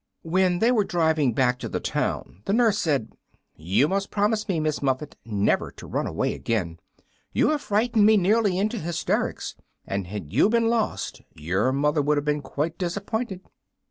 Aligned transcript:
When 0.23 0.57
they 0.57 0.71
were 0.71 0.83
driving 0.83 1.33
back 1.35 1.59
to 1.59 1.69
the 1.69 1.79
town 1.79 2.41
the 2.45 2.53
Nurse 2.53 2.79
said, 2.79 3.13
"You 3.55 3.87
must 3.87 4.09
promise 4.09 4.47
me, 4.47 4.59
Miss 4.59 4.81
Muffet, 4.81 5.15
never 5.23 5.69
to 5.73 5.85
run 5.85 6.07
away 6.07 6.33
again. 6.33 6.79
You 7.33 7.51
have 7.51 7.61
frightened 7.61 8.07
me 8.07 8.17
nearly 8.17 8.57
into 8.57 8.79
hysterics, 8.79 9.53
and 9.85 10.07
had 10.07 10.33
you 10.33 10.49
been 10.49 10.69
lost 10.69 11.21
your 11.35 11.71
mother 11.71 12.01
would 12.01 12.17
have 12.17 12.25
been 12.25 12.41
quite 12.41 12.79
disappointed." 12.79 13.41